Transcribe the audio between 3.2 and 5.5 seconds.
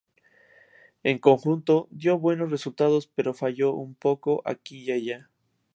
falló un poco aquí y allá.